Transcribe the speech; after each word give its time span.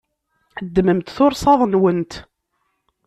Ddmemt 0.65 1.13
tursaḍ-nwent. 1.15 2.13